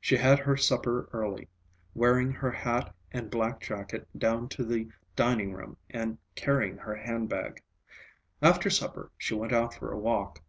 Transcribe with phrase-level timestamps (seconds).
[0.00, 1.48] She had her supper early,
[1.92, 7.60] wearing her hat and black jacket down to the dining room and carrying her handbag.
[8.40, 10.40] After supper she went out for a walk.